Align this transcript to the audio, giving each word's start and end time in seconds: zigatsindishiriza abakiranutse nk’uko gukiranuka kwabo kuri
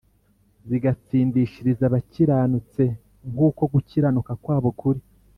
zigatsindishiriza 0.67 1.83
abakiranutse 1.89 2.83
nk’uko 3.31 3.61
gukiranuka 3.73 4.31
kwabo 4.43 4.69
kuri 4.79 4.99